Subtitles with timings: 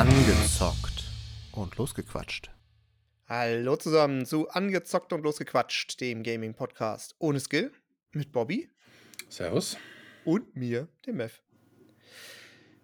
[0.00, 1.04] Angezockt
[1.52, 2.50] und losgequatscht.
[3.26, 7.70] Hallo zusammen zu Angezockt und losgequatscht, dem Gaming-Podcast ohne Skill
[8.12, 8.70] mit Bobby
[9.28, 9.76] Servus.
[10.24, 11.42] und mir, dem Mev.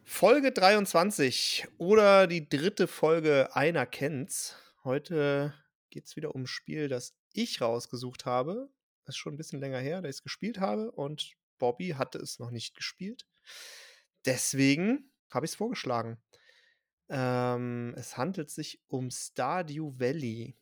[0.04, 4.54] Folge 23 oder die dritte Folge Einer kennt's.
[4.84, 5.54] Heute
[5.88, 8.68] geht's wieder um ein Spiel, das ich rausgesucht habe.
[9.06, 12.18] Das ist schon ein bisschen länger her, da ich es gespielt habe und Bobby hatte
[12.18, 13.26] es noch nicht gespielt.
[14.26, 16.18] Deswegen habe ich es vorgeschlagen.
[17.08, 20.56] Ähm, es handelt sich um Stardew Valley.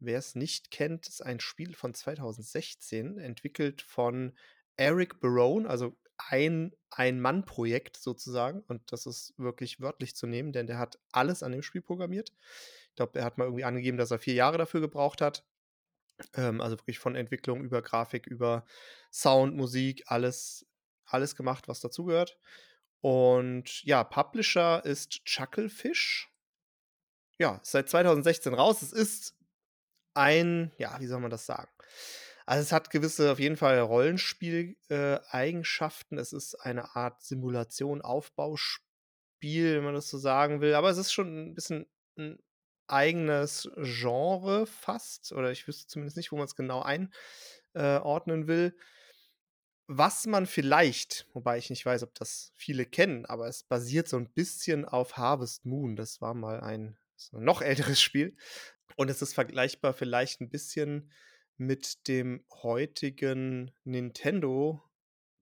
[0.00, 4.36] Wer es nicht kennt, ist ein Spiel von 2016, entwickelt von
[4.76, 8.60] Eric Barone, also ein Ein-Mann-Projekt sozusagen.
[8.62, 12.32] Und das ist wirklich wörtlich zu nehmen, denn der hat alles an dem Spiel programmiert.
[12.90, 15.44] Ich glaube, er hat mal irgendwie angegeben, dass er vier Jahre dafür gebraucht hat.
[16.34, 18.64] Ähm, also wirklich von Entwicklung über Grafik, über
[19.12, 20.66] Sound, Musik, alles,
[21.04, 22.38] alles gemacht, was dazugehört.
[23.00, 26.30] Und ja, Publisher ist Chucklefish.
[27.38, 28.82] Ja, seit 2016 raus.
[28.82, 29.34] Es ist
[30.14, 31.70] ein, ja, wie soll man das sagen?
[32.46, 36.18] Also es hat gewisse, auf jeden Fall Rollenspiel-Eigenschaften.
[36.18, 40.74] es ist eine Art Simulation, Aufbauspiel, wenn man das so sagen will.
[40.74, 42.40] Aber es ist schon ein bisschen ein
[42.88, 45.30] eigenes Genre fast.
[45.32, 48.76] Oder ich wüsste zumindest nicht, wo man es genau einordnen will.
[49.90, 54.18] Was man vielleicht, wobei ich nicht weiß, ob das viele kennen, aber es basiert so
[54.18, 55.96] ein bisschen auf Harvest Moon.
[55.96, 56.98] Das war mal ein,
[57.32, 58.36] ein noch älteres Spiel.
[58.96, 61.10] Und es ist vergleichbar vielleicht ein bisschen
[61.56, 64.82] mit dem heutigen Nintendo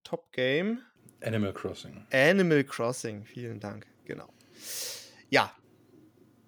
[0.05, 0.81] Top Game.
[1.23, 2.07] Animal Crossing.
[2.13, 4.33] Animal Crossing, vielen Dank, genau.
[5.29, 5.53] Ja.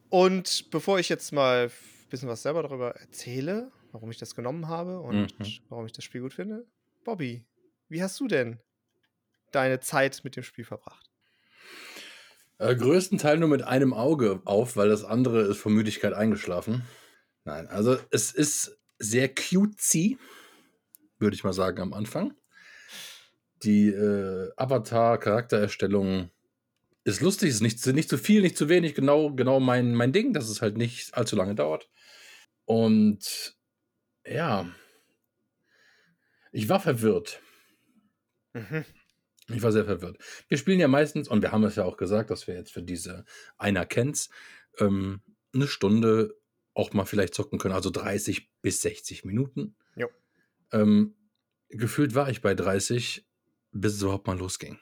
[0.08, 4.68] Und bevor ich jetzt mal ein bisschen was selber darüber erzähle, warum ich das genommen
[4.68, 5.46] habe und Mhm.
[5.68, 6.66] warum ich das Spiel gut finde,
[7.04, 7.44] Bobby,
[7.88, 8.60] wie hast du denn
[9.52, 11.10] deine Zeit mit dem Spiel verbracht?
[12.58, 16.82] Äh, größten nur mit einem Auge auf, weil das andere ist vor Müdigkeit eingeschlafen.
[17.44, 20.18] Nein, also es ist sehr cutesy,
[21.18, 22.34] würde ich mal sagen am Anfang.
[23.62, 26.30] Die äh, Avatar-Charaktererstellung
[27.04, 30.12] ist lustig, ist nicht, zu- nicht zu viel, nicht zu wenig, genau, genau mein, mein
[30.12, 31.88] Ding, dass es halt nicht allzu lange dauert.
[32.64, 33.56] Und
[34.26, 34.68] ja,
[36.52, 37.40] ich war verwirrt.
[38.58, 38.84] Mhm.
[39.54, 40.18] Ich war sehr verwirrt.
[40.48, 42.82] Wir spielen ja meistens, und wir haben es ja auch gesagt, dass wir jetzt für
[42.82, 43.24] diese
[43.56, 44.28] einer kennt's,
[44.78, 45.22] ähm,
[45.54, 46.36] eine Stunde
[46.74, 49.74] auch mal vielleicht zocken können, also 30 bis 60 Minuten.
[49.96, 50.08] Jo.
[50.70, 51.14] Ähm,
[51.70, 53.26] gefühlt war ich bei 30,
[53.72, 54.78] bis es überhaupt mal losging.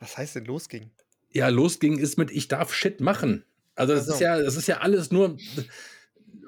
[0.00, 0.90] Was heißt denn losging?
[1.30, 3.44] Ja, losging ist mit, ich darf Shit machen.
[3.74, 4.14] Also das Ach so.
[4.14, 5.38] ist ja, das ist ja alles nur,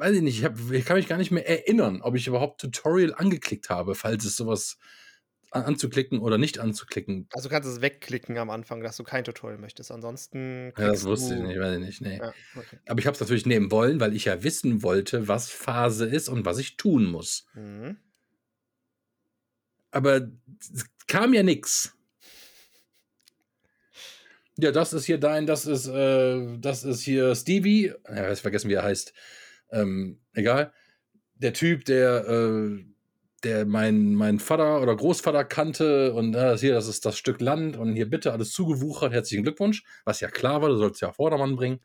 [0.01, 2.61] weiß ich nicht, ich, hab, ich kann mich gar nicht mehr erinnern, ob ich überhaupt
[2.61, 4.79] Tutorial angeklickt habe, falls es sowas
[5.53, 7.29] an, anzuklicken oder nicht anzuklicken.
[7.33, 9.91] Also du kannst es wegklicken am Anfang, dass du kein Tutorial möchtest.
[9.91, 12.01] Ansonsten Ja, das wusste ich du- nicht, weiß ich nicht.
[12.01, 12.19] Nee.
[12.19, 12.79] Ja, okay.
[12.87, 16.29] Aber ich habe es natürlich nehmen wollen, weil ich ja wissen wollte, was Phase ist
[16.29, 17.47] und was ich tun muss.
[17.55, 17.99] Mhm.
[19.91, 20.29] Aber
[20.61, 21.97] es kam ja nix.
[24.57, 27.93] Ja, das ist hier dein, das ist, äh, das ist hier Stevie.
[28.09, 29.13] Ja, ich vergessen, wie er heißt.
[29.73, 30.73] Ähm, egal.
[31.35, 32.85] Der Typ, der, äh,
[33.45, 37.77] der mein, mein Vater oder Großvater kannte und äh, hier, das ist das Stück Land
[37.77, 39.13] und hier bitte alles zugewuchert.
[39.13, 39.85] Herzlichen Glückwunsch.
[40.05, 41.81] Was ja klar war, du sollst ja Vordermann bringen.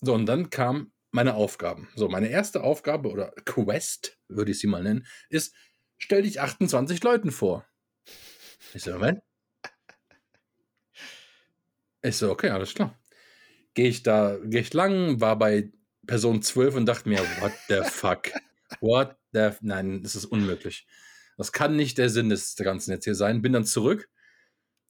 [0.00, 1.88] So, und dann kamen meine Aufgaben.
[1.96, 5.54] So, meine erste Aufgabe oder Quest, würde ich sie mal nennen, ist,
[5.98, 7.66] stell dich 28 Leuten vor.
[8.74, 9.20] Ich so, Moment.
[12.02, 12.96] Ich so, okay, alles klar.
[13.74, 15.72] Gehe ich da, gehe ich lang, war bei
[16.06, 18.32] Person 12 und dachte mir, what the fuck?
[18.80, 20.86] What the, nein, das ist unmöglich.
[21.36, 23.42] Das kann nicht der Sinn des Ganzen jetzt hier sein.
[23.42, 24.08] Bin dann zurück,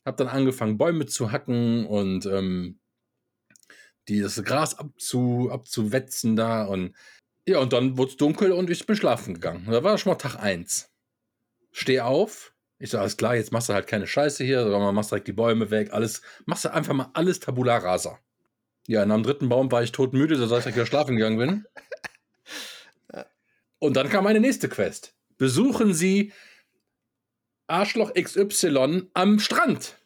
[0.04, 2.81] habe dann angefangen, Bäume zu hacken und ähm,
[4.09, 6.94] die, das Gras abzu, abzuwetzen da und
[7.48, 9.66] ja, und dann wurde es dunkel und ich bin schlafen gegangen.
[9.71, 10.91] Da war schon mal Tag 1.
[11.72, 12.54] Steh auf.
[12.78, 15.33] Ich so, alles klar, jetzt machst du halt keine Scheiße hier, sondern machst direkt die
[15.33, 18.19] Bäume weg, alles, machst du einfach mal alles Tabula rasa.
[18.86, 21.65] Ja, nach dem dritten Baum war ich todmüde, da ich wieder schlafen gegangen bin.
[23.78, 25.15] Und dann kam meine nächste Quest.
[25.38, 26.33] Besuchen Sie
[27.66, 29.97] Arschloch XY am Strand.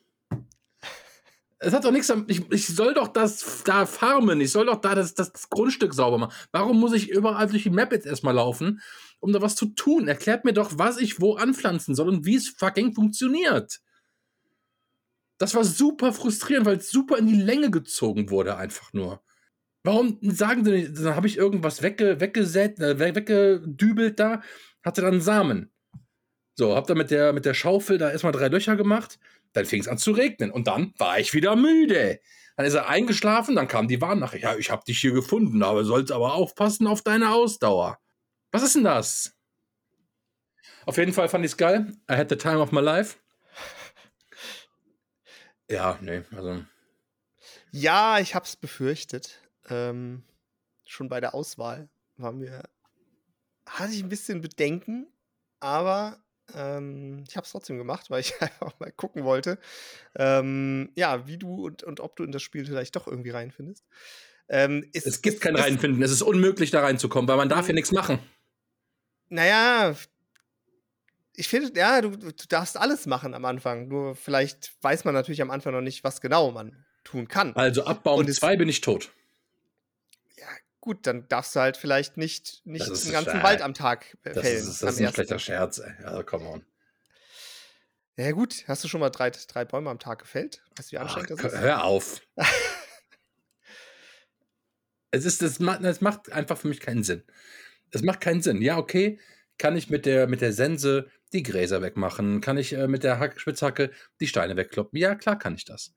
[1.62, 2.24] Es hat doch nichts am.
[2.26, 4.40] Ich, ich soll doch das da farmen.
[4.40, 6.32] Ich soll doch da das, das Grundstück sauber machen.
[6.52, 8.80] Warum muss ich überall durch die Map jetzt erstmal laufen,
[9.20, 10.08] um da was zu tun?
[10.08, 13.80] Erklärt mir doch, was ich wo anpflanzen soll und wie es fucking funktioniert.
[15.40, 19.22] Das war super frustrierend, weil es super in die Länge gezogen wurde, einfach nur.
[19.82, 24.42] Warum sagen sie nicht, dann habe ich irgendwas wegge, weggesät, äh, we- weggedübelt da,
[24.84, 25.72] hatte dann Samen.
[26.56, 29.18] So, hab dann mit der, mit der Schaufel da erstmal drei Löcher gemacht.
[29.54, 30.50] Dann fing es an zu regnen.
[30.50, 32.20] Und dann war ich wieder müde.
[32.56, 34.44] Dann ist er eingeschlafen, dann kam die Warnnachricht.
[34.44, 37.98] Ja, ich hab dich hier gefunden, aber sollst aber aufpassen auf deine Ausdauer.
[38.52, 39.34] Was ist denn das?
[40.84, 41.96] Auf jeden Fall fand ich es geil.
[42.10, 43.16] I had the time of my life.
[45.70, 46.64] Ja, nee, also.
[47.70, 49.40] Ja, ich hab's befürchtet.
[49.68, 50.24] Ähm,
[50.84, 52.64] schon bei der Auswahl war mir,
[53.66, 55.06] hatte ich ein bisschen Bedenken,
[55.60, 56.18] aber
[56.54, 59.58] ähm, ich habe es trotzdem gemacht, weil ich einfach mal gucken wollte,
[60.16, 63.86] ähm, ja, wie du und, und ob du in das Spiel vielleicht doch irgendwie reinfindest.
[64.48, 67.74] Ähm, es, es, gibt kein Reinfinden, es ist unmöglich da reinzukommen, weil man darf hier
[67.74, 68.18] nichts machen.
[69.28, 69.94] Naja,
[71.40, 73.88] ich finde, ja, du, du darfst alles machen am Anfang.
[73.88, 77.56] Nur vielleicht weiß man natürlich am Anfang noch nicht, was genau man tun kann.
[77.56, 79.10] Also ab Baum 2 bin ich tot.
[80.36, 80.46] Ja,
[80.82, 83.42] gut, dann darfst du halt vielleicht nicht, nicht den ganzen Scherz.
[83.42, 84.34] Wald am Tag fällen.
[84.34, 85.94] Das ist, das ist ein schlechter Scherz, ey.
[86.04, 86.66] Also, come on.
[88.16, 88.64] Ja, gut.
[88.68, 90.62] Hast du schon mal drei, drei Bäume am Tag gefällt?
[90.76, 91.58] Weißt du, wie anstrengend Ach, das ist?
[91.58, 92.20] Hör auf.
[95.10, 97.22] es, ist, das, das macht einfach für mich keinen Sinn.
[97.92, 98.60] Es macht keinen Sinn.
[98.60, 99.18] Ja, okay,
[99.56, 102.40] kann ich mit der, mit der Sense die Gräser wegmachen?
[102.40, 103.90] Kann ich äh, mit der Hack Spitzhacke
[104.20, 104.98] die Steine wegkloppen?
[104.98, 105.94] Ja, klar kann ich das.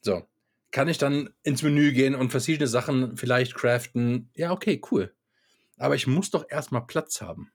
[0.00, 0.26] So.
[0.70, 4.30] Kann ich dann ins Menü gehen und verschiedene Sachen vielleicht craften?
[4.34, 5.14] Ja, okay, cool.
[5.76, 7.52] Aber ich muss doch erstmal Platz haben.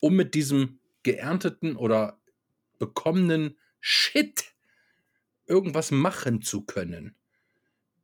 [0.00, 2.20] Um mit diesem geernteten oder
[2.78, 4.54] bekommenen Shit
[5.46, 7.16] irgendwas machen zu können.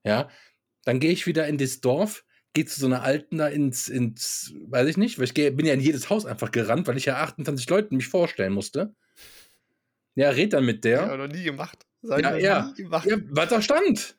[0.04, 0.28] Ja,
[0.84, 4.55] dann gehe ich wieder in das Dorf, gehe zu so einer Alten da ins, ins,
[4.69, 7.05] weiß ich nicht, weil ich geh, bin ja in jedes Haus einfach gerannt, weil ich
[7.05, 8.94] ja 28 Leuten mich vorstellen musste.
[10.14, 11.06] Ja, red dann mit der.
[11.06, 11.87] Ja, noch nie gemacht.
[12.02, 12.73] Sag ja, ja.
[12.76, 13.06] Nie gemacht.
[13.06, 14.19] ja, was da stand.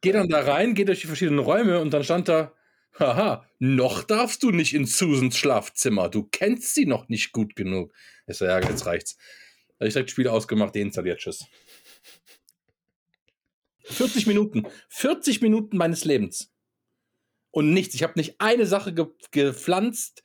[0.00, 2.52] geh dann da rein, geh durch die verschiedenen Räume und dann stand da,
[2.98, 6.08] haha, noch darfst du nicht in Susans Schlafzimmer.
[6.08, 7.92] Du kennst sie noch nicht gut genug.
[8.26, 9.16] Ich so, ja, jetzt reicht's.
[9.78, 11.46] Da habe ich direkt Spiel ausgemacht, deinstalliert, tschüss.
[13.90, 14.66] 40 Minuten.
[14.88, 16.52] 40 Minuten meines Lebens.
[17.50, 17.94] Und nichts.
[17.94, 20.22] Ich habe nicht eine Sache ge gepflanzt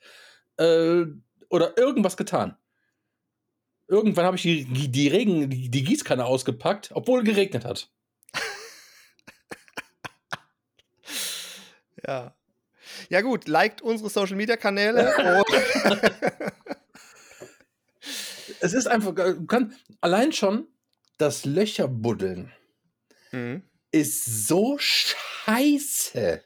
[0.56, 1.04] äh,
[1.48, 2.56] oder irgendwas getan.
[3.86, 7.90] Irgendwann habe ich die, die, Regen, die, die Gießkanne ausgepackt, obwohl geregnet hat.
[12.06, 12.34] ja.
[13.08, 15.12] Ja, gut, liked unsere Social Media Kanäle.
[18.60, 20.66] es ist einfach, du kannst allein schon
[21.18, 22.52] das Löcherbuddeln
[23.34, 23.62] mhm.
[23.90, 26.42] ist so scheiße.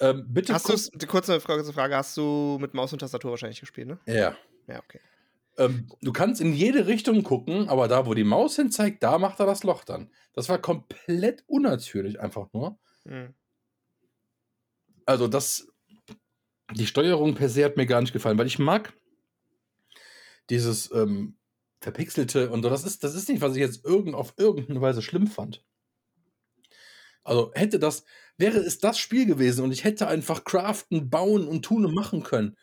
[0.00, 3.88] Ähm, bitte hast kurz, kurze, kurze Frage, hast du mit Maus und Tastatur wahrscheinlich gespielt,
[3.88, 3.98] ne?
[4.06, 4.36] Ja.
[4.66, 5.00] Ja, okay.
[5.58, 9.18] Ähm, du kannst in jede Richtung gucken, aber da, wo die Maus hin zeigt, da
[9.18, 10.10] macht er das Loch dann.
[10.34, 12.78] Das war komplett unnatürlich, einfach nur.
[13.04, 13.34] Mhm.
[15.06, 15.68] Also, das.
[16.74, 18.92] Die Steuerung per se hat mir gar nicht gefallen, weil ich mag
[20.50, 21.38] dieses ähm,
[21.80, 22.70] verpixelte und so.
[22.70, 25.64] Das ist, das ist nicht, was ich jetzt irgend, auf irgendeine Weise schlimm fand.
[27.22, 28.04] Also hätte das,
[28.38, 32.22] wäre es das Spiel gewesen und ich hätte einfach craften, bauen und tun und machen
[32.22, 32.56] können,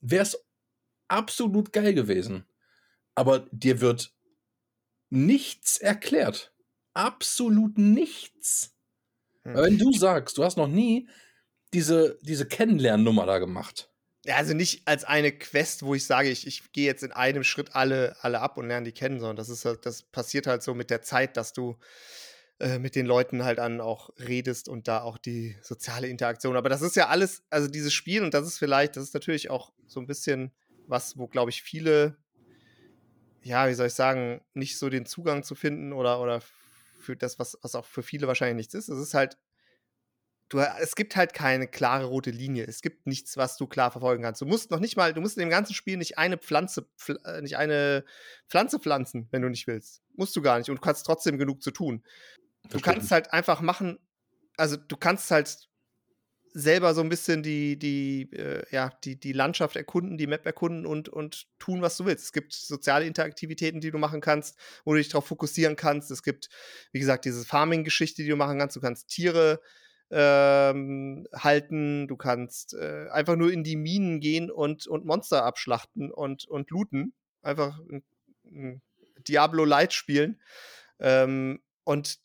[0.00, 0.44] wäre es
[1.08, 2.44] absolut geil gewesen.
[3.14, 4.14] Aber dir wird
[5.08, 6.52] nichts erklärt.
[6.92, 8.74] Absolut nichts.
[9.44, 9.54] Hm.
[9.54, 11.08] Wenn du sagst, du hast noch nie
[11.72, 13.90] diese, diese Kennenlernnummer da gemacht.
[14.28, 17.74] Also nicht als eine Quest, wo ich sage, ich, ich gehe jetzt in einem Schritt
[17.74, 20.90] alle, alle ab und lerne die kennen, sondern das ist das passiert halt so mit
[20.90, 21.76] der Zeit, dass du
[22.58, 26.56] äh, mit den Leuten halt an auch redest und da auch die soziale Interaktion.
[26.56, 29.50] Aber das ist ja alles, also dieses Spiel, und das ist vielleicht, das ist natürlich
[29.50, 30.52] auch so ein bisschen
[30.86, 32.16] was, wo, glaube ich, viele,
[33.42, 36.40] ja, wie soll ich sagen, nicht so den Zugang zu finden oder, oder
[36.98, 38.88] für das, was, was auch für viele wahrscheinlich nichts ist.
[38.88, 39.36] Es ist halt
[40.48, 42.64] du, es gibt halt keine klare rote Linie.
[42.66, 44.40] Es gibt nichts, was du klar verfolgen kannst.
[44.40, 47.18] Du musst noch nicht mal, du musst in dem ganzen Spiel nicht eine Pflanze, pfl
[47.24, 48.04] äh, nicht eine
[48.48, 50.02] Pflanze pflanzen, wenn du nicht willst.
[50.14, 52.04] Musst du gar nicht und du kannst trotzdem genug zu tun.
[52.70, 53.98] Du kannst halt einfach machen,
[54.56, 55.68] also du kannst halt
[56.52, 60.86] selber so ein bisschen die, die, äh, ja, die, die Landschaft erkunden, die Map erkunden
[60.86, 62.24] und, und tun, was du willst.
[62.24, 66.10] Es gibt soziale Interaktivitäten, die du machen kannst, wo du dich darauf fokussieren kannst.
[66.10, 66.48] Es gibt,
[66.92, 68.74] wie gesagt, diese Farming-Geschichte, die du machen kannst.
[68.74, 69.60] Du kannst Tiere
[70.10, 76.12] ähm, halten, du kannst äh, einfach nur in die Minen gehen und, und Monster abschlachten
[76.12, 77.14] und, und looten.
[77.42, 78.04] Einfach ein,
[78.44, 78.82] ein
[79.26, 80.40] Diablo Light spielen.
[81.00, 82.18] Ähm, und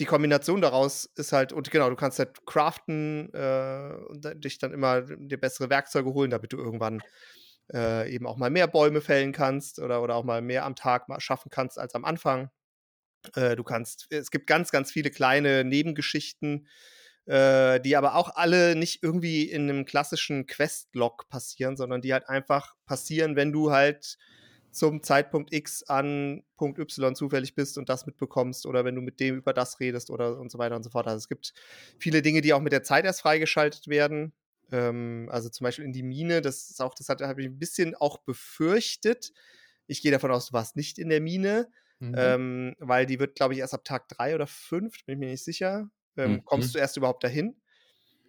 [0.00, 4.72] die Kombination daraus ist halt, und genau, du kannst halt craften äh, und dich dann
[4.72, 7.02] immer dir bessere Werkzeuge holen, damit du irgendwann
[7.72, 11.06] äh, eben auch mal mehr Bäume fällen kannst oder, oder auch mal mehr am Tag
[11.18, 12.50] schaffen kannst als am Anfang.
[13.34, 16.66] Äh, du kannst, es gibt ganz, ganz viele kleine Nebengeschichten,
[17.30, 22.28] äh, die aber auch alle nicht irgendwie in einem klassischen Quest-Log passieren, sondern die halt
[22.28, 24.18] einfach passieren, wenn du halt
[24.72, 29.20] zum Zeitpunkt X an Punkt Y zufällig bist und das mitbekommst oder wenn du mit
[29.20, 31.06] dem über das redest oder und so weiter und so fort.
[31.06, 31.54] Also es gibt
[32.00, 34.32] viele Dinge, die auch mit der Zeit erst freigeschaltet werden.
[34.72, 37.94] Ähm, also zum Beispiel in die Mine, das ist auch, das habe ich ein bisschen
[37.94, 39.32] auch befürchtet.
[39.86, 41.68] Ich gehe davon aus, du warst nicht in der Mine,
[42.00, 42.14] mhm.
[42.16, 45.30] ähm, weil die wird, glaube ich, erst ab Tag 3 oder 5, bin ich mir
[45.30, 46.44] nicht sicher, ähm, mhm.
[46.44, 47.56] kommst du erst überhaupt dahin.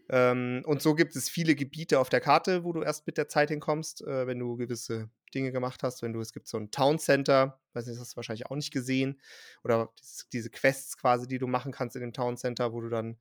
[0.10, 3.30] Ähm, und so gibt es viele Gebiete auf der Karte, wo du erst mit der
[3.30, 6.02] Zeit hinkommst, äh, wenn du gewisse Dinge gemacht hast.
[6.02, 8.56] Wenn du, es gibt so ein Town Center, weiß nicht, das hast du wahrscheinlich auch
[8.56, 9.22] nicht gesehen.
[9.64, 9.94] Oder
[10.34, 13.18] diese Quests quasi, die du machen kannst in dem Town Center, wo du dann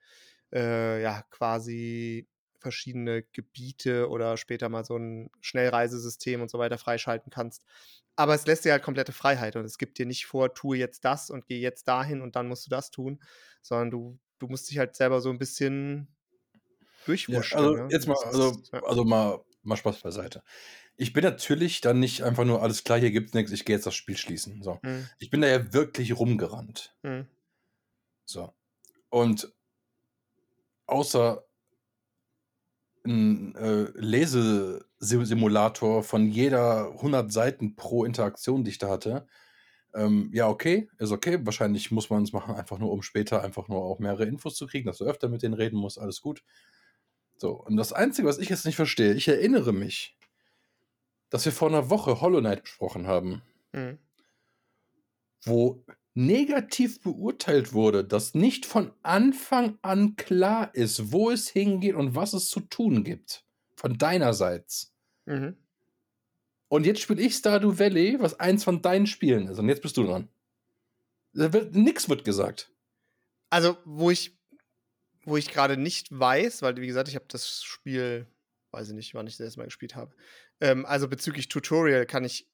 [0.52, 7.30] äh, ja quasi verschiedene Gebiete oder später mal so ein Schnellreisesystem und so weiter freischalten
[7.30, 7.64] kannst.
[8.16, 11.04] Aber es lässt dir halt komplette Freiheit und es gibt dir nicht vor, tue jetzt
[11.04, 13.22] das und geh jetzt dahin und dann musst du das tun,
[13.62, 16.08] sondern du, du musst dich halt selber so ein bisschen
[17.06, 17.58] durchwurschen.
[17.58, 17.88] Ja, also ne?
[17.90, 20.42] jetzt mal, also, also mal, mal Spaß beiseite.
[20.96, 23.86] Ich bin natürlich dann nicht einfach nur, alles klar, hier gibt's nichts, ich gehe jetzt
[23.86, 24.62] das Spiel schließen.
[24.62, 24.80] So.
[24.82, 25.08] Hm.
[25.18, 26.96] Ich bin da ja wirklich rumgerannt.
[27.02, 27.26] Hm.
[28.24, 28.52] So.
[29.08, 29.52] Und
[30.86, 31.44] außer
[33.04, 39.26] ein äh, Lesesimulator von jeder 100 Seiten pro Interaktion, die ich da hatte,
[39.94, 41.38] ähm, ja, okay, ist okay.
[41.42, 44.66] Wahrscheinlich muss man es machen, einfach nur, um später einfach nur auch mehrere Infos zu
[44.66, 46.42] kriegen, dass du öfter mit denen reden musst, alles gut.
[47.36, 50.16] So, und das Einzige, was ich jetzt nicht verstehe, ich erinnere mich,
[51.30, 53.42] dass wir vor einer Woche Hollow Knight besprochen haben,
[53.72, 53.98] mhm.
[55.44, 62.14] wo negativ beurteilt wurde, dass nicht von Anfang an klar ist, wo es hingeht und
[62.14, 63.44] was es zu tun gibt.
[63.76, 64.92] Von deinerseits.
[65.24, 65.56] Mhm.
[66.70, 69.58] Und jetzt spiele ich Stardew Valley, was eins von deinen Spielen ist.
[69.58, 70.28] Und jetzt bist du dran.
[71.32, 72.72] Wird, nix wird gesagt.
[73.50, 74.40] Also, wo ich
[75.24, 78.26] wo ich gerade nicht weiß, weil wie gesagt, ich habe das Spiel,
[78.72, 80.14] weiß ich nicht, wann ich das erste Mal gespielt habe.
[80.60, 82.49] Ähm, also bezüglich Tutorial kann ich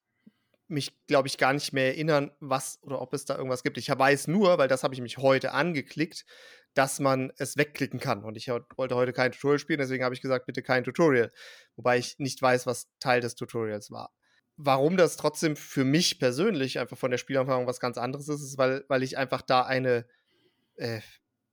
[0.69, 3.79] mich, glaube ich, gar nicht mehr erinnern, was oder ob es da irgendwas gibt.
[3.79, 6.25] Ich weiß nur, weil das habe ich mich heute angeklickt,
[6.75, 8.25] dass man es wegklicken kann.
[8.25, 11.33] Und ich wollte heute kein Tutorial spielen, deswegen habe ich gesagt, bitte kein Tutorial.
[11.77, 14.13] Wobei ich nicht weiß, was Teil des Tutorials war.
[14.57, 18.59] Warum das trotzdem für mich persönlich einfach von der Spielerfahrung was ganz anderes ist, ist,
[18.59, 20.07] weil, weil ich einfach da eine,
[20.77, 21.01] äh,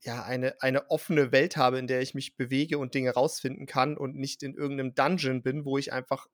[0.01, 3.97] ja, eine, eine offene Welt habe, in der ich mich bewege und Dinge rausfinden kann
[3.97, 6.27] und nicht in irgendeinem Dungeon bin, wo ich einfach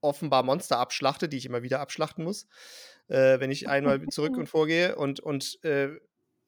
[0.00, 2.46] offenbar Monster abschlachte, die ich immer wieder abschlachten muss,
[3.08, 5.90] äh, wenn ich einmal zurück und vorgehe und, und äh,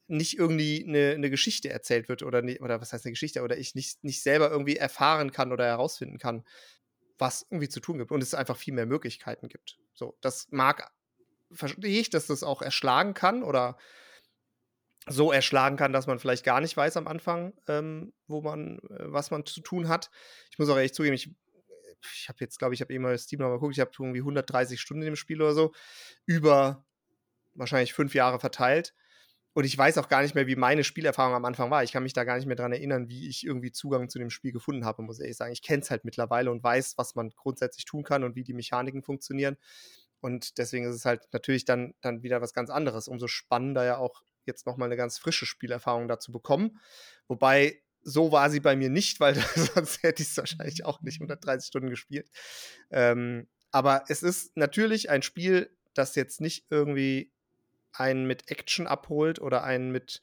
[0.06, 3.58] nicht irgendwie eine, eine, Geschichte erzählt wird oder, ne, oder was heißt eine Geschichte, oder
[3.58, 6.44] ich nicht, nicht selber irgendwie erfahren kann oder herausfinden kann,
[7.16, 9.78] was irgendwie zu tun gibt und es einfach viel mehr Möglichkeiten gibt.
[9.94, 10.90] So, das mag,
[11.52, 13.76] verstehe ich, dass das auch erschlagen kann oder
[15.06, 19.12] so erschlagen kann, dass man vielleicht gar nicht weiß am Anfang, ähm, wo man, äh,
[19.12, 20.10] was man zu tun hat.
[20.50, 21.30] Ich muss auch ehrlich zugeben, ich,
[22.14, 24.80] ich habe jetzt, glaube ich, habe eben mal Steam nochmal geguckt, ich habe irgendwie 130
[24.80, 25.72] Stunden im Spiel oder so,
[26.26, 26.84] über
[27.54, 28.94] wahrscheinlich fünf Jahre verteilt.
[29.52, 31.82] Und ich weiß auch gar nicht mehr, wie meine Spielerfahrung am Anfang war.
[31.82, 34.30] Ich kann mich da gar nicht mehr dran erinnern, wie ich irgendwie Zugang zu dem
[34.30, 35.52] Spiel gefunden habe, muss ich ehrlich sagen.
[35.52, 38.54] Ich kenne es halt mittlerweile und weiß, was man grundsätzlich tun kann und wie die
[38.54, 39.56] Mechaniken funktionieren.
[40.20, 43.08] Und deswegen ist es halt natürlich dann, dann wieder was ganz anderes.
[43.08, 46.78] Umso spannender ja auch jetzt nochmal eine ganz frische Spielerfahrung dazu bekommen.
[47.26, 49.34] Wobei, so war sie bei mir nicht, weil
[49.74, 52.28] sonst hätte ich es wahrscheinlich auch nicht 130 Stunden gespielt.
[52.90, 57.32] Ähm, aber es ist natürlich ein Spiel, das jetzt nicht irgendwie
[57.92, 60.20] einen mit Action abholt oder einen mit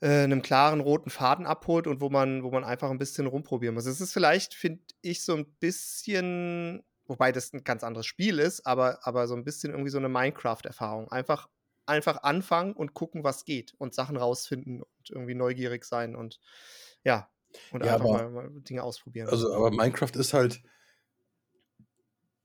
[0.00, 3.74] äh, einem klaren roten Faden abholt und wo man, wo man einfach ein bisschen rumprobieren
[3.74, 3.86] muss.
[3.86, 8.66] Es ist vielleicht, finde ich, so ein bisschen, wobei das ein ganz anderes Spiel ist,
[8.66, 11.10] aber, aber so ein bisschen irgendwie so eine Minecraft-Erfahrung.
[11.10, 11.48] Einfach
[11.86, 16.40] einfach anfangen und gucken, was geht und Sachen rausfinden und irgendwie neugierig sein und
[17.04, 17.30] ja,
[17.70, 19.28] und ja, einfach aber, mal, mal, Dinge ausprobieren.
[19.28, 20.62] Also, aber Minecraft ist halt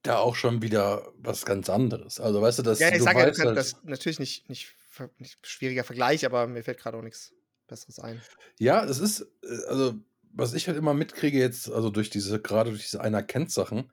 [0.04, 2.20] da auch schon wieder was ganz anderes.
[2.20, 4.74] Also, weißt du, dass ja, ich sage ja, halt, das natürlich nicht, nicht,
[5.18, 7.34] nicht schwieriger Vergleich, aber mir fällt gerade auch nichts
[7.68, 8.22] Besseres ein.
[8.58, 9.96] Ja, es ist, äh, also,
[10.32, 13.92] was ich halt immer mitkriege jetzt, also durch diese, gerade durch diese einer kennt Sachen,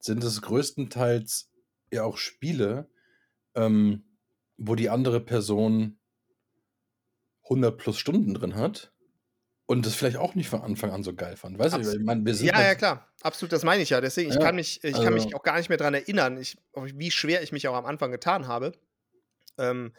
[0.00, 1.50] sind es größtenteils
[1.90, 2.88] ja auch Spiele,
[3.54, 4.04] ähm,
[4.58, 5.98] wo die andere Person
[7.44, 8.92] 100 plus Stunden drin hat
[9.66, 11.58] und das vielleicht auch nicht von Anfang an so geil fand.
[11.58, 13.08] Weißt du, ich meine, wir sind ja, ja, klar.
[13.22, 14.00] Absolut, das meine ich ja.
[14.00, 16.58] Deswegen, ich, kann, mich, ich also, kann mich auch gar nicht mehr daran erinnern, ich,
[16.74, 18.72] wie schwer ich mich auch am Anfang getan habe.
[19.56, 19.92] Ähm,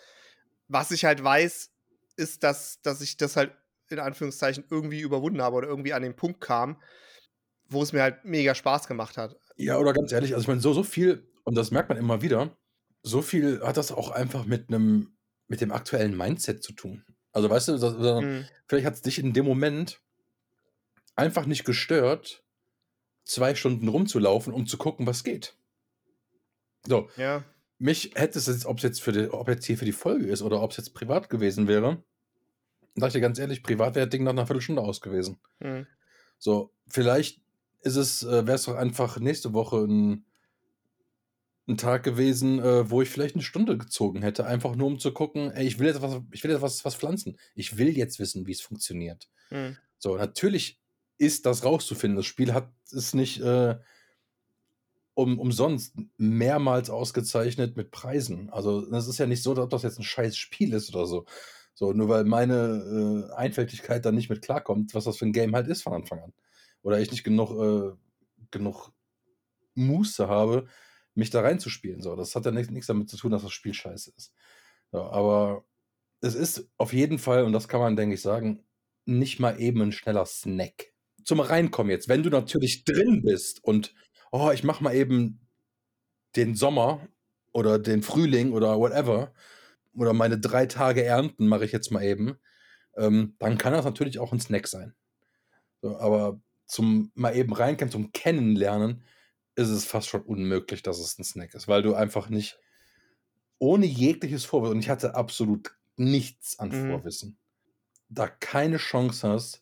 [0.67, 1.71] was ich halt weiß,
[2.17, 3.51] ist, dass, dass ich das halt
[3.89, 6.81] in Anführungszeichen irgendwie überwunden habe oder irgendwie an den Punkt kam,
[7.67, 9.35] wo es mir halt mega Spaß gemacht hat.
[9.55, 12.21] Ja, oder ganz ehrlich, also ich meine, so, so viel, und das merkt man immer
[12.21, 12.55] wieder,
[13.03, 17.05] so viel hat das auch einfach mit einem mit dem aktuellen Mindset zu tun.
[17.31, 18.49] Also, weißt du, so Mhm.
[18.67, 19.99] vielleicht hat's dich in dem Moment
[21.17, 22.43] einfach nicht gestört,
[23.25, 25.57] 2 Stunden rumzulaufen, um zu gucken, was geht.
[26.87, 27.49] So, Ja.
[27.79, 30.41] mich hätte es jetzt ob's jetzt für die ob jetzt hier für die Folge ist
[30.43, 32.03] oder ob's jetzt privat gewesen wäre
[32.95, 35.39] sage ich dir ganz ehrlich, privat wäre das Ding nach 'ner Viertelstunde aus gewesen.
[35.61, 35.89] Mhm.
[36.41, 37.41] So, vielleicht
[37.81, 40.25] ist es äh, wäre es doch einfach nächste Woche 'n
[41.69, 45.13] 'n Tag gewesen, äh, wo ich vielleicht 'ne Stunde gezogen hätte, einfach nur um zu
[45.13, 47.37] gucken: „Ey, ich will jetzt was ich will jetzt was was pflanzen.
[47.55, 49.79] Ich will jetzt wissen, wie's funktioniert.“ Mhm.
[49.99, 50.81] So, natürlich
[51.19, 52.17] ist das rauszufinden.
[52.17, 53.77] Das Spiel hat es nicht, äh,
[55.15, 58.49] um umsonst mehrmals ausgezeichnet mit Preisen.
[58.51, 61.25] Also, es ist ja nicht so, dass das jetzt 'n scheiß Spiel ist oder so.
[61.75, 65.55] So, nur weil meine, äh, Einfältigkeit da nicht mit klarkommt, was das für 'n Game
[65.55, 66.33] halt ist von Anfang an.
[66.83, 67.95] Oder ich nicht genug äh,
[68.51, 68.91] genug
[69.75, 70.67] Muße habe,
[71.19, 72.15] mich da reinzuspielen, so.
[72.17, 74.33] Das hat ja nix damit zu tun, dass das Spiel scheiße ist.
[74.93, 75.65] So, aber
[76.21, 78.63] es ist auf jeden Fall, und das kann man, denke ich, sagen,
[79.05, 80.93] nicht mal eben 'n schneller Snack.
[81.25, 83.95] Zum Reinkommen jetzt, wenn du natürlich drin bist und:
[84.33, 85.41] „Oh, ich mache mal eben
[86.37, 87.07] den Sommer
[87.53, 89.33] oder den Frühling oder whatever
[89.95, 92.37] oder meine 3 Tage Ernten mache ich jetzt mal eben“,
[92.97, 94.95] ähm, dann kann das natürlich auch 'n Snack sein.
[95.83, 99.03] So, aber zum mal eben reinkommen, zum Kennenlernen
[99.59, 102.59] ist es fast schon unmöglich, dass es 'n Snack ist, weil du einfach nicht
[103.61, 107.09] ohne jegliches Vorwissen und ich hatte absolut nichts an Mhm.
[107.11, 107.37] Vorwissen,
[108.09, 109.61] da keine Chance hast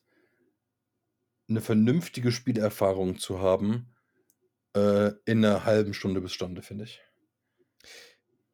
[1.49, 3.95] 'ne vernünftige Spielerfahrung zu haben,
[4.75, 7.01] äh, in 'ner halben Stunde bis Stunde, finde ich.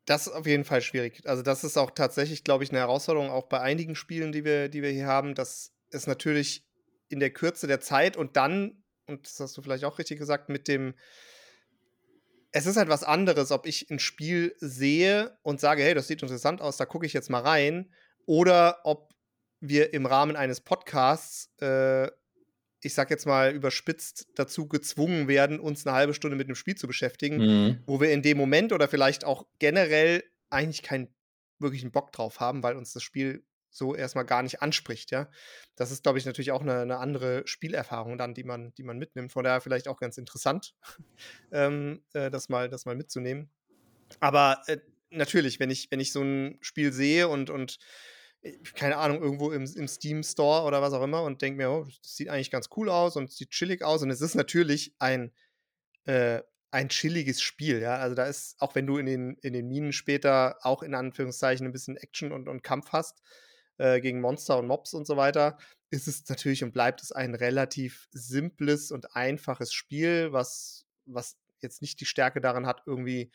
[0.08, 1.22] Das ist auf jeden Fall schwierig.
[1.26, 4.68] Also, das ist auch tatsächlich, glaube ich, 'ne Herausforderung auch bei einigen Spielen, die wir
[4.70, 6.66] die wir hier haben, dass es natürlich
[7.08, 10.50] in der Kürze der Zeit und dann und das hast du vielleicht auch richtig gesagt,
[10.50, 10.96] mit dem
[12.54, 16.22] es ist halt was anderes, ob ich 'n Spiel sehe und sage: „Hey, das sieht
[16.24, 17.94] interessant aus, da gucke ich jetzt mal rein“,
[18.28, 19.14] oder ob
[19.62, 22.10] wir im Rahmen eines Podcasts, äh,
[22.84, 26.76] ich sage jetzt mal überspitzt, dazu gezwungen werden, uns 'ne halbe Stunde mit 'nem Spiel
[26.76, 27.84] zu beschäftigen, Mhm.
[27.88, 31.16] wo wir in dem Moment oder vielleicht auch generell eigentlich keinen
[31.60, 35.30] wirklichen Bock drauf haben, weil uns das Spiel so erst mal gar nicht anspricht, ja?
[35.76, 39.00] Das ist, glaube ich, natürlich auch 'ne 'ne andere Spielerfahrung dann, die man die man
[39.00, 39.32] mitnimmt.
[39.34, 40.76] Von daher vielleicht auch ganz interessant,
[41.52, 43.52] ähm, äh, das mal das mal mitzunehmen.
[44.20, 44.78] Aber, äh,
[45.12, 47.78] natürlich, wenn ich wenn ich so 'n Spiel sehe und und,
[48.42, 51.70] äh, keine Ahnung, irgendwo im im Steam Store oder was auch immer und denke mir:
[51.72, 54.96] „Oh, das sieht eigentlich ganz cool aus und sieht chillig aus.“ Und es ist natürlich
[55.00, 55.34] ein
[56.06, 57.96] äh, ein chilliges Spiel, ja?
[57.98, 61.68] Also, da ist auch wenn du in den in den Minen später auch in Anführungszeichen
[61.68, 63.22] 'n bisschen Action und und Kampf hast,
[63.78, 65.58] äh, gegen Monster und Mobs und so weiter,
[65.92, 71.82] ist es natürlich und bleibt es ein relativ simples und einfaches Spiel, was was jetzt
[71.82, 73.32] nicht die Stärke darin hat, irgendwie,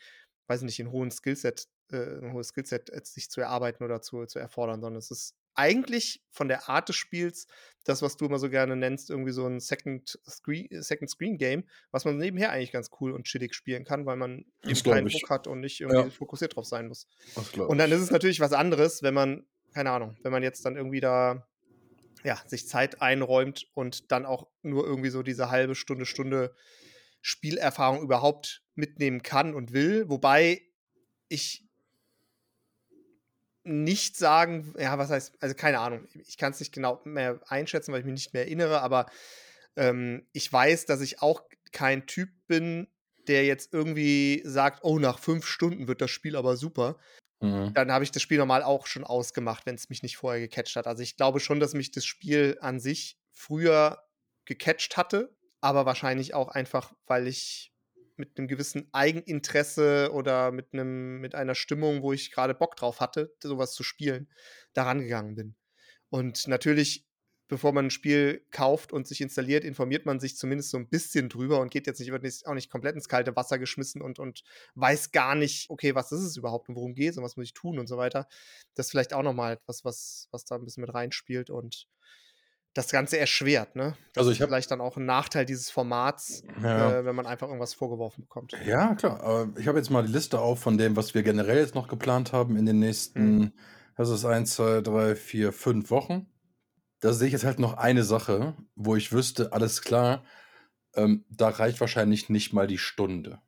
[0.47, 4.01] weiß ich nicht, 'n hohen Skillset äh, 'n hohes Skillset, äh, sich zu erarbeiten oder
[4.01, 7.47] zu zu erfordern, sondern es ist eigentlich von der Art des Spiels
[7.83, 11.67] das, was du immer so gerne nennst, irgendwie so 'n Second Scree Second Screen Game,
[11.91, 15.07] was man nebenher eigentlich ganz cool und chillig spielen kann, weil man Das eben keinen
[15.07, 15.09] ich.
[15.09, 16.11] Druck hat und nicht irgendwie Ja.
[16.11, 17.07] fokussiert drauf sein muss.
[17.65, 20.75] Und dann ist es natürlich was anderes, wenn man keine Ahnung, wenn man jetzt dann
[20.75, 21.47] irgendwie da,
[22.23, 26.55] ja, sich Zeit einräumt und dann auch nur irgendwie so diese halbe Stunde, Stunde
[27.21, 30.09] Spielerfahrung überhaupt mitnehmen kann und will.
[30.09, 30.61] Wobei
[31.27, 31.65] ich
[33.63, 36.07] nicht sagen ja, was heißt also, keine Ahnung.
[36.27, 39.05] Ich kann's nicht genau mehr einschätzen, weil ich mich nicht mehr erinnere, aber,
[39.75, 42.87] ähm, ich weiß, dass ich auch kein Typ bin,
[43.27, 46.97] der jetzt irgendwie sagt: „Oh, nach 5 Stunden wird das Spiel aber super.“
[47.41, 47.75] Mhm.
[47.75, 50.87] Dann habe ich das Spiel normal auch schon ausgemacht, wenn's mich nicht vorher gecatcht hat.
[50.87, 54.03] Also, ich glaube schon, dass mich das Spiel an sich früher
[54.45, 57.73] gecatcht hatte, aber wahrscheinlich auch einfach, weil ich
[58.17, 62.99] mit 'nem gewissen Eigeninteresse oder mit 'nem mit einer Stimmung, wo ich grade Bock drauf
[63.01, 64.29] hatte, so was zu spielen,
[64.73, 65.55] da rangegangen bin.
[66.09, 67.08] Und natürlich,
[67.49, 71.29] bevor man 'n Spiel kauft und sich installiert, informiert man sich zumindest so 'n bisschen
[71.29, 74.19] drüber und geht jetzt nicht wird jetzt auch nicht komplett ins kalte Wasser geschmissen und
[74.19, 74.43] und
[74.75, 77.53] weiß gar nicht: „Okay, was ist es überhaupt und worum geht's und was muss ich
[77.55, 78.27] tun?“ und so weiter.
[78.75, 81.87] Das ist vielleicht auch noch mal etwas, was was da 'n bisschen mit reinspielt und
[82.75, 83.97] das Ganze erschwert, ne?
[84.13, 86.99] Das Also, ich habe vielleicht dann auch 'n Nachteil dieses Formats, Ja.
[87.01, 88.59] äh, wenn man einfach irgendwas vorgeworfen bekommt.
[88.65, 89.21] Ja, klar.
[89.21, 91.87] Aber ich habe jetzt mal die Liste auf von dem, was wir generell jetzt noch
[91.87, 93.53] geplant haben in den nächsten
[93.95, 96.25] was ist 1, 2, 3, 4, 5 Wochen.
[97.01, 100.23] Da sehe ich jetzt halt noch eine Sache, wo ich wüsste, alles klar,
[100.95, 103.41] ähm, da reicht wahrscheinlich nicht mal die Stunde.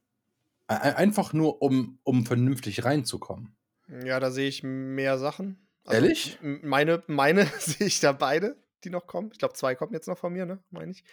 [0.67, 3.55] Ei ei einfach nur, um um vernünftig reinzukommen.
[3.87, 5.67] Ja, da sehe ich mehr Sachen.
[5.85, 6.39] Also, Ehrlich?
[6.41, 9.29] meine meine sehe ich da beide, die noch kommen.
[9.31, 11.03] Ich glaube, 2 kommen jetzt noch von mir, ne, meine ich.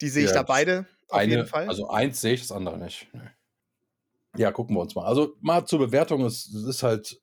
[0.00, 1.68] Die sehe ich Ja, da das beide auf jeden eine Fall.
[1.68, 3.08] also, eins sehe ich, das andere nicht.
[4.36, 5.04] Ja, gucken wir uns mal.
[5.06, 6.24] Also, mal zur Bewertung.
[6.24, 7.20] Es es ist halt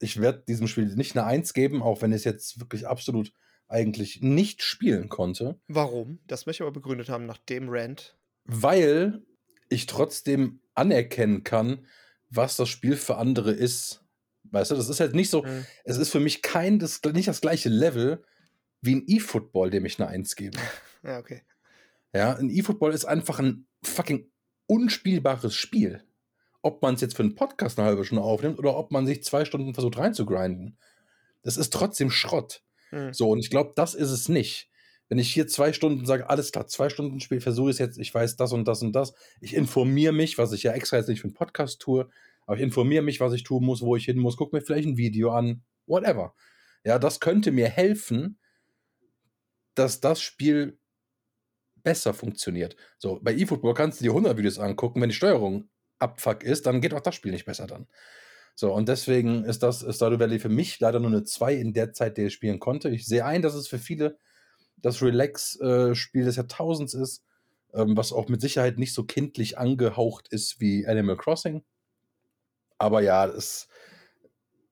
[0.00, 3.32] ich werde diesem Spiel nicht eine Eins geben, auch wenn ich es jetzt wirklich absolut
[3.72, 5.58] eigentlich nicht spielen konnte.
[5.68, 6.18] Warum?
[6.26, 8.16] Das möchte ich aber begründet haben nach dem Rant.
[8.44, 9.22] Weil
[9.68, 11.86] ich trotzdem anerkennen kann,
[12.30, 14.04] was das Spiel für andere ist.
[14.44, 15.64] Weißt du, das ist halt nicht so, Mhm.
[15.84, 18.22] es ist für mich kein, das, nicht das gleiche Level
[18.80, 20.58] wie ein E-Football, dem ich eine Eins gebe.
[21.04, 21.42] Ja, okay.
[22.14, 24.30] Ja, ein E-Football ist einfach ein fucking
[24.66, 26.04] unspielbares Spiel.
[26.62, 29.24] Ob man es jetzt für einen Podcast eine halbe Stunde aufnimmt oder ob man sich
[29.24, 30.78] zwei Stunden versucht reinzugrinden.
[31.42, 32.62] Das ist trotzdem Schrott.
[32.92, 33.12] Mhm.
[33.12, 34.68] So, und ich glaube, das ist es nicht.
[35.08, 37.98] Wenn ich hier zwei Stunden sage, alles klar, zwei Stunden Spiel, versuche ich es jetzt,
[37.98, 39.12] ich weiß das und das und das.
[39.40, 42.08] Ich informiere mich, was ich ja extra jetzt nicht für einen Podcast tue,
[42.46, 44.88] aber ich informiere mich, was ich tun muss, wo ich hin muss, gucke mir vielleicht
[44.88, 46.34] ein Video an, whatever.
[46.84, 48.38] Ja, das könnte mir helfen,
[49.74, 50.78] dass das Spiel
[51.82, 52.76] besser funktioniert.
[52.98, 56.80] So, bei eFootball kannst du dir 100 Videos angucken, wenn die Steuerung abfuck ist, dann
[56.80, 57.86] geht auch das Spiel nicht besser dann.
[58.54, 61.92] So, und deswegen ist das Stardew Valley für mich leider nur eine 2 in der
[61.92, 62.90] Zeit, die ich spielen konnte.
[62.90, 64.18] Ich sehe ein, dass es für viele
[64.76, 67.24] das Relax-Spiel des Jahrtausends ist,
[67.72, 71.64] ähm, was auch mit Sicherheit nicht so kindlich angehaucht ist wie Animal Crossing.
[72.78, 73.68] Aber ja, es,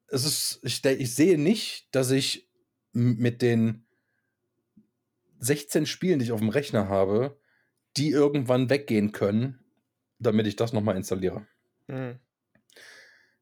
[0.09, 2.49] es ist, ich, ich sehe nicht, dass ich
[2.93, 3.87] mit den
[5.39, 7.39] 16 Spielen, die ich auf dem Rechner habe,
[7.97, 9.65] die irgendwann weggehen können,
[10.19, 11.47] damit ich das nochmal installiere.
[11.87, 12.19] Mhm.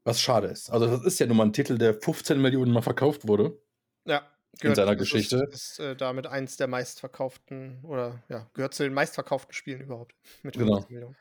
[0.04, 0.70] Was schade ist.
[0.70, 3.58] Also, das ist ja nun mal ein Titel, der 15 Millionen Mal verkauft wurde.
[4.06, 4.22] Ja.
[4.62, 5.48] seiner das Geschichte.
[5.50, 10.14] Ist, ist äh, damit eins der meistverkauften oder ja, gehört zu den meistverkauften Spielen überhaupt.
[10.42, 10.76] Mit Genau.
[10.76, 11.16] 15 Millionen.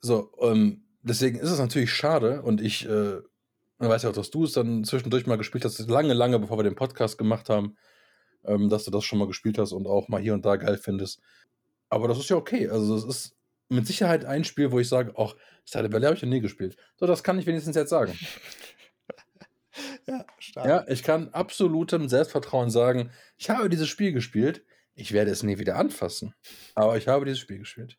[0.00, 3.18] So, ähm, deswegen ist es natürlich schade und ich äh,
[3.78, 6.64] weiß ja auch, dass du es dann zwischendurch mal gespielt hast, lange, lange bevor wir
[6.64, 7.76] den Podcast gemacht haben,
[8.44, 10.78] ähm, dass du das schon mal gespielt hast und auch mal hier und da geil
[10.78, 11.20] findest.
[11.88, 12.68] Aber das ist ja okay.
[12.68, 13.36] Also, es ist
[13.70, 16.76] mit Sicherheit ein Spiel, wo ich sage, ach, Stardew Valley habe ich ja nie gespielt.
[16.96, 18.18] So, das kann ich wenigstens jetzt sagen.
[20.06, 20.66] Ja, stark.
[20.66, 24.64] Ja, ich kann absolutem Selbstvertrauen sagen, ich habe dieses Spiel gespielt.
[24.94, 26.34] Ich werde es nie wieder anfassen.
[26.74, 27.96] Aber ich habe dieses Spiel gespielt.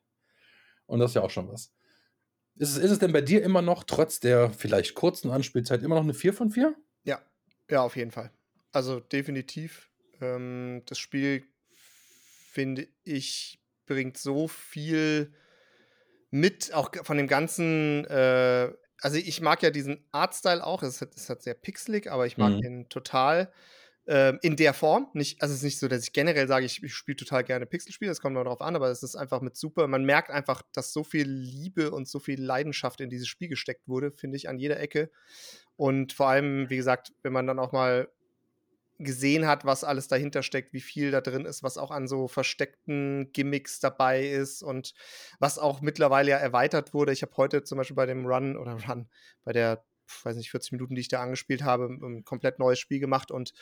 [0.85, 1.73] Und das ist ja auch schon was.
[2.55, 5.95] Ist es, ist es denn bei dir immer noch, trotz der vielleicht kurzen Anspielzeit, immer
[5.95, 6.75] noch eine 4 von 4?
[7.03, 7.21] Ja,
[7.69, 8.31] ja, auf jeden Fall.
[8.71, 9.89] Also definitiv.
[10.19, 11.43] Ähm, das Spiel,
[12.51, 15.33] finde ich, bringt so viel
[16.31, 18.05] mit, auch von dem ganzen.
[18.05, 20.83] Äh, also ich mag ja diesen Artstyle auch.
[20.83, 22.61] Es ist, hat sehr pixelig, aber ich mag Mhm.
[22.61, 23.51] den total.
[24.07, 25.07] Ähm, in der Form.
[25.13, 27.67] Nicht, also es ist nicht so, dass ich generell sage, ich, ich spiele total gerne
[27.67, 29.87] Pixelspiele, das kommt mal drauf an, aber es ist einfach mit super.
[29.87, 33.87] Man merkt einfach, dass so viel Liebe und so viel Leidenschaft in dieses Spiel gesteckt
[33.87, 35.11] wurde, finde ich, an jeder Ecke.
[35.75, 38.09] Und vor allem, wie gesagt, wenn man dann auch mal
[39.03, 42.27] gesehen hat, was alles dahinter steckt, wie viel da drin ist, was auch an so
[42.27, 44.93] versteckten Gimmicks dabei ist und
[45.39, 47.11] was auch mittlerweile ja erweitert wurde.
[47.11, 49.09] Ich habe heute zum Beispiel bei dem Run oder Run,
[49.43, 49.83] bei der,
[50.23, 53.53] weiß nicht, 40 Minuten, die ich da angespielt habe, ein komplett neues Spiel gemacht und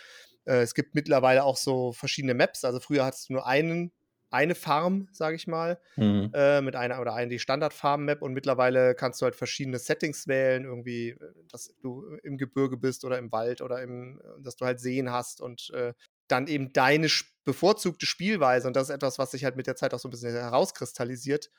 [0.46, 2.66] äh, es gibt mittlerweile auch so verschiedene Maps.
[2.66, 3.92] Also früher hattest du nur einen,
[4.32, 6.34] eine Farm, sage ich mal, Mhm.
[6.34, 10.64] äh, mit einer oder eine die Standard-Farben-Map und mittlerweile kannst du halt verschiedene Settings wählen,
[10.66, 11.18] irgendwie, äh,
[11.52, 15.12] dass du im Gebirge bist oder im Wald oder im, äh, dass du halt Seen
[15.12, 15.94] hast und äh,
[16.28, 17.08] dann eben deine
[17.46, 20.12] bevorzugte Spielweise und das ist etwas, was sich halt mit der Zeit auch so ein
[20.12, 21.50] bisschen herauskristallisiert.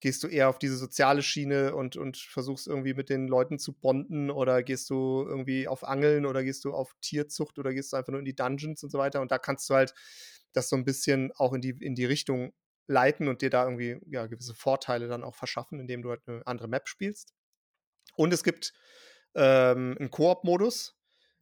[0.00, 3.72] Gehst du eher auf diese soziale Schiene und, und versuchst irgendwie mit den Leuten zu
[3.72, 7.96] bonden oder gehst du irgendwie auf Angeln oder gehst du auf Tierzucht oder gehst du
[7.96, 9.94] einfach nur in die Dungeons und so weiter und da kannst du halt
[10.56, 12.52] das so ein bisschen auch in die, in die Richtung
[12.86, 16.46] leiten und dir da irgendwie ja, gewisse Vorteile dann auch verschaffen, indem du halt eine
[16.46, 17.32] andere Map spielst.
[18.16, 18.72] Und es gibt
[19.34, 20.96] ähm, einen Koop-Modus.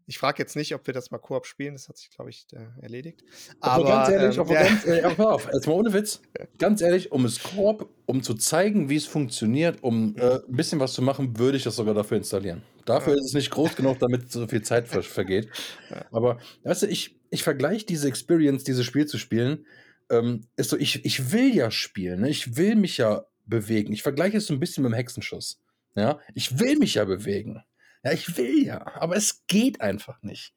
[0.07, 2.47] Ich frage jetzt nicht, ob wir das mal Koop spielen, das hat sich, glaube ich,
[2.53, 3.23] äh, erledigt.
[3.61, 6.21] Aber, ganz ehrlich, ähm, aber ganz aber auf, jetzt mal ohne Witz,
[6.59, 10.81] ganz ehrlich, um es Koop, um zu zeigen, wie es funktioniert, um äh, ein bisschen
[10.81, 12.63] was zu machen, würde ich das sogar dafür installieren.
[12.85, 13.21] Dafür Ja.
[13.21, 15.49] ist es nicht groß genug, damit so viel Zeit ver vergeht.
[15.91, 16.05] Ja.
[16.11, 19.67] Aber weißt du, ich, ich vergleiche diese Experience, dieses Spiel zu spielen,
[20.11, 22.29] ähm, ist so, ich, ich will ja spielen, ne?
[22.29, 23.93] ich will mich ja bewegen.
[23.93, 25.61] Ich vergleiche es so ein bisschen mit dem Hexenschuss.
[25.95, 27.63] Ja, ich will mich ja bewegen.
[28.03, 30.55] Ja, ich will ja, aber es geht einfach nicht.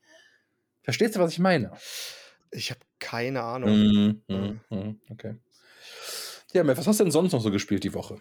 [0.84, 1.72] Verstehst du, was ich meine?
[2.56, 3.70] ich habe keine Ahnung.
[3.70, 4.16] Ja.
[4.28, 5.36] mhm, mhm, okay.
[6.54, 8.18] Ja, Mev, was hast du denn sonst noch so gespielt die Woche?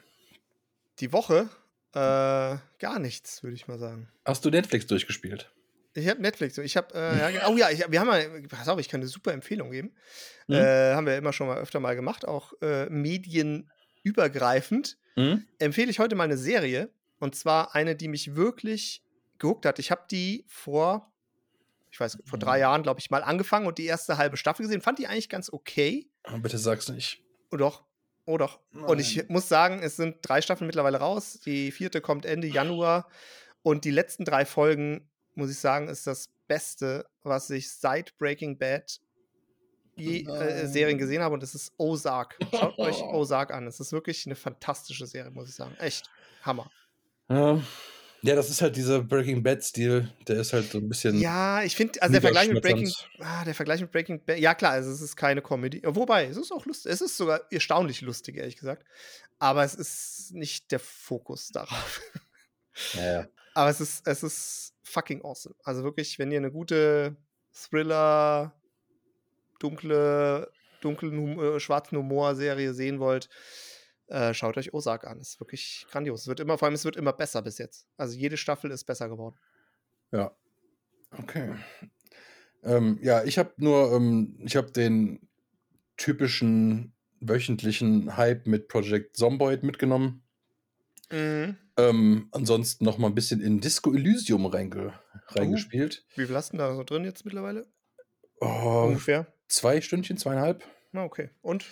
[1.00, 1.48] Die Woche
[1.92, 4.08] äh, gar nichts, würde ich mal sagen.
[4.24, 5.50] Hast du Netflix durchgespielt?
[5.94, 6.58] Ich habe Netflix.
[6.58, 9.06] Ich habe, äh, ja, oh ja, ich, wir haben mal, pass auf, ich kann eine
[9.06, 9.94] super Empfehlung geben.
[10.48, 10.56] Mhm.
[10.56, 14.98] Äh, haben wir immer schon mal öfter mal gemacht, auch äh, medienübergreifend.
[15.14, 15.44] Mhm.
[15.60, 19.03] Empfehle ich heute mal eine Serie und zwar eine, die mich wirklich
[19.38, 19.78] gehuckt hat.
[19.78, 21.12] Ich habe die vor,
[21.90, 22.60] ich weiß, vor drei Mhm.
[22.60, 24.80] Jahren, glaube ich, mal angefangen und die erste halbe Staffel gesehen.
[24.80, 26.08] Fand die eigentlich ganz okay.
[26.32, 27.22] Oh, bitte sag's nicht.
[27.52, 27.84] Oh doch,
[28.26, 28.60] oh doch.
[28.72, 29.26] Und ich Nein.
[29.28, 31.40] muss sagen, es sind drei Staffeln mittlerweile raus.
[31.44, 33.08] Die vierte kommt Ende Januar
[33.62, 38.58] und die letzten drei Folgen muss ich sagen, ist das Beste, was ich seit Breaking
[38.58, 39.00] Bad
[39.96, 42.38] je, äh, Serien gesehen habe und das ist Ozark.
[42.52, 43.66] Schaut euch Ozark an.
[43.66, 45.74] Es ist wirklich eine fantastische Serie, muss ich sagen.
[45.78, 46.10] Echt
[46.42, 46.70] Hammer.
[47.28, 47.60] Ja,
[48.24, 51.20] ja das ist halt dieser Breaking Bad-Stil, der ist halt so ein bisschen.
[51.20, 54.54] Ja, ich finde, also der Vergleich mit Breaking, ah, der Vergleich mit Breaking Bad, ja
[54.54, 55.82] klar, also es ist keine Comedy.
[55.84, 58.84] Wobei, es ist auch lustig, es ist sogar erstaunlich lustig, ehrlich gesagt.
[59.38, 62.00] Aber es ist nicht der Fokus darauf.
[62.94, 63.28] Ja, ja.
[63.54, 65.54] Aber es ist, es ist fucking awesome.
[65.62, 67.16] Also wirklich, wenn ihr eine gute
[67.52, 68.52] Thriller,
[69.60, 73.28] dunkle, dunklen, äh, schwarzen Humor-Serie sehen wollt,
[74.08, 75.18] äh, schaut euch Ozark an.
[75.18, 76.22] Es ist wirklich grandios.
[76.22, 77.86] Es wird immer, vor allem, es wird immer besser bis jetzt.
[77.96, 79.36] Also jede Staffel ist besser geworden.
[80.12, 80.36] Ja.
[81.10, 81.54] Okay.
[82.62, 85.28] Ähm, ja, ich habe nur, ähm, ich habe den
[85.96, 90.22] typischen wöchentlichen Hype mit Project Zomboid mitgenommen.
[91.10, 91.56] Mhm.
[91.76, 96.04] Ähm, ansonsten noch mal ein bisschen in Disco Elysium reinge reingespielt.
[96.06, 97.66] Uh, wie viel hast du da so drin jetzt mittlerweile?
[98.40, 99.26] Oh, Ungefähr.
[99.48, 100.64] Zwei Stündchen, zweieinhalb.
[100.92, 101.30] Na, okay.
[101.42, 101.64] Und?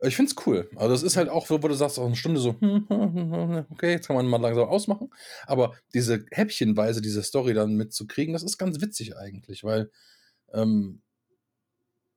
[0.00, 0.70] Ich finde es cool.
[0.76, 2.50] Also, das ist halt auch so, wo du sagst, auch eine Stunde so,
[3.70, 5.10] okay, jetzt kann man mal langsam ausmachen.
[5.46, 9.90] Aber diese häppchenweise, diese Story dann mitzukriegen, das ist ganz witzig eigentlich, weil
[10.52, 11.02] ähm,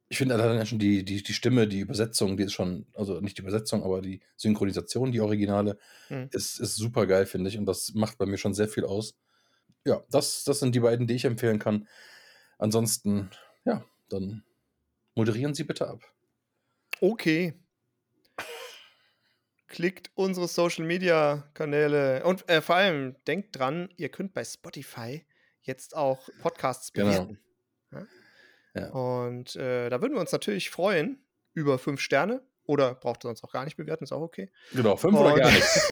[0.09, 3.37] ich finde dann schon die, die, die Stimme, die Übersetzung, die ist schon, also nicht
[3.37, 5.77] die Übersetzung, aber die Synchronisation, die Originale,
[6.09, 6.27] Mhm.
[6.33, 7.57] ist, ist super geil, finde ich.
[7.57, 9.15] Und das macht bei mir schon sehr viel aus.
[9.85, 11.87] Ja, das, das sind die beiden, die ich empfehlen kann.
[12.59, 13.29] Ansonsten,
[13.65, 14.43] ja, dann
[15.15, 16.03] moderieren Sie bitte ab.
[16.99, 17.53] Okay.
[19.71, 25.25] Klickt unsere Social Media Kanäle und äh, vor allem denkt dran, ihr könnt bei Spotify
[25.61, 27.07] jetzt auch Podcasts Genau.
[27.07, 27.39] bewerten.
[27.93, 28.07] Ja?
[28.73, 28.89] Ja.
[28.89, 33.45] Und äh, da würden wir uns natürlich freuen über fünf Sterne oder braucht ihr sonst
[33.45, 34.51] auch gar nicht bewerten, ist auch okay.
[34.73, 35.89] Genau, fünf oder Und- gar nichts.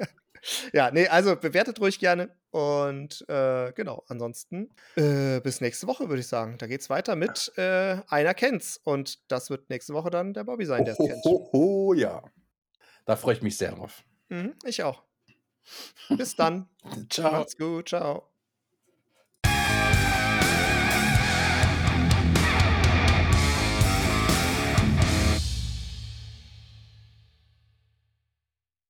[0.72, 6.20] ja, nee, also bewertet ruhig gerne und äh, genau, ansonsten äh, bis nächste Woche, würde
[6.20, 6.58] ich sagen.
[6.58, 10.64] Da geht's weiter mit äh, Einer kennt's und das wird nächste Woche dann der Bobby
[10.64, 11.24] sein, der es kennt.
[11.24, 12.22] Ho, ja.
[13.06, 14.02] Da freue ich mich sehr drauf.
[14.28, 15.02] Mhm, ich auch.
[16.10, 16.68] Bis dann.
[17.10, 17.32] Ciao.
[17.32, 17.88] Macht's gut.
[17.88, 18.28] Ciao.